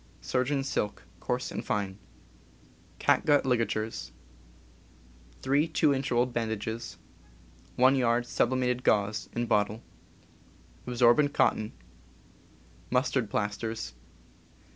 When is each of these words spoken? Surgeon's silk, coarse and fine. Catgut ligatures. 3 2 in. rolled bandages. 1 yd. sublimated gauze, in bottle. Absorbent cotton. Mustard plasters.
Surgeon's 0.19 0.67
silk, 0.67 1.03
coarse 1.19 1.51
and 1.51 1.63
fine. 1.63 1.99
Catgut 2.97 3.45
ligatures. 3.45 4.11
3 5.43 5.67
2 5.67 5.93
in. 5.93 6.03
rolled 6.09 6.33
bandages. 6.33 6.97
1 7.75 7.95
yd. 7.97 8.25
sublimated 8.25 8.83
gauze, 8.83 9.29
in 9.33 9.45
bottle. 9.45 9.83
Absorbent 10.87 11.33
cotton. 11.35 11.73
Mustard 12.89 13.29
plasters. 13.29 13.93